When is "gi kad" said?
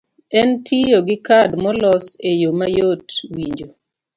1.07-1.49